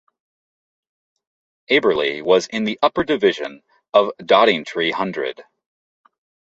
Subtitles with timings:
[1.69, 3.61] Abberley was in the upper division
[3.93, 5.43] of Doddingtree Hundred.